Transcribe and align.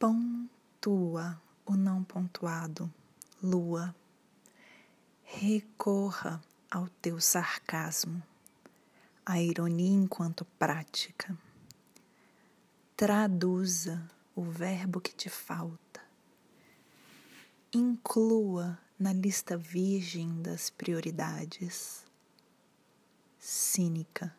Pontua 0.00 1.38
o 1.66 1.76
não 1.76 2.02
pontuado, 2.02 2.90
lua. 3.42 3.94
Recorra 5.22 6.40
ao 6.70 6.88
teu 7.02 7.20
sarcasmo, 7.20 8.22
a 9.26 9.42
ironia 9.42 9.92
enquanto 9.92 10.46
prática. 10.58 11.36
Traduza 12.96 14.10
o 14.34 14.42
verbo 14.42 15.02
que 15.02 15.14
te 15.14 15.28
falta. 15.28 16.00
Inclua 17.70 18.78
na 18.98 19.12
lista 19.12 19.54
virgem 19.54 20.40
das 20.40 20.70
prioridades. 20.70 22.06
Cínica. 23.38 24.34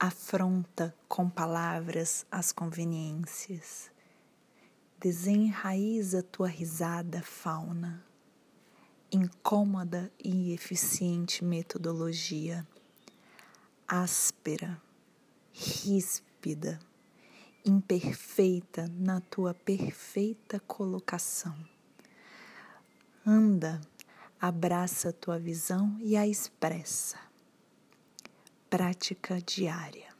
Afronta 0.00 0.92
com 1.06 1.30
palavras 1.30 2.26
as 2.28 2.50
conveniências. 2.50 3.92
Desenraiza 5.02 6.22
tua 6.22 6.46
risada, 6.46 7.22
fauna 7.22 8.04
incômoda 9.12 10.10
e 10.18 10.54
eficiente 10.54 11.44
metodologia, 11.44 12.66
áspera, 13.86 14.80
ríspida, 15.52 16.80
imperfeita 17.62 18.88
na 18.96 19.20
tua 19.20 19.52
perfeita 19.52 20.58
colocação. 20.60 21.54
Anda, 23.26 23.82
abraça 24.40 25.10
a 25.10 25.12
tua 25.12 25.38
visão 25.38 25.98
e 26.00 26.16
a 26.16 26.26
expressa. 26.26 27.18
Prática 28.70 29.42
diária. 29.42 30.11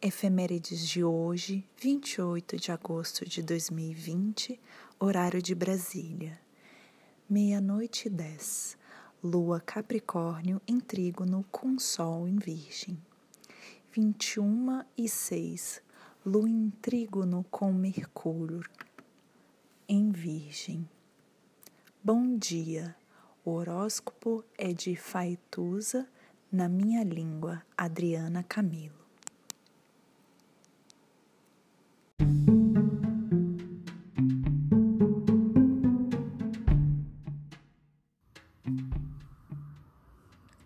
Efemérides 0.00 0.86
de 0.86 1.02
hoje, 1.02 1.64
28 1.76 2.56
de 2.56 2.70
agosto 2.70 3.28
de 3.28 3.42
2020, 3.42 4.60
horário 5.00 5.42
de 5.42 5.54
Brasília 5.54 6.38
meia-noite 7.30 8.08
e 8.08 8.10
dez, 8.10 8.78
lua 9.22 9.60
Capricórnio 9.60 10.62
em 10.66 10.80
trígono 10.80 11.44
com 11.50 11.78
sol 11.78 12.26
em 12.26 12.36
Virgem. 12.36 12.96
Vinte 13.92 14.34
e 14.34 14.40
uma 14.40 14.86
e 14.96 15.06
seis, 15.08 15.82
lua 16.24 16.48
em 16.48 16.70
trígono 16.70 17.44
com 17.50 17.70
Mercúrio 17.70 18.62
em 19.86 20.10
Virgem. 20.10 20.88
Bom 22.02 22.38
dia, 22.38 22.96
o 23.44 23.50
horóscopo 23.50 24.42
é 24.56 24.72
de 24.72 24.96
Faituza, 24.96 26.08
na 26.50 26.66
minha 26.66 27.04
língua, 27.04 27.62
Adriana 27.76 28.42
Camilo. 28.42 29.07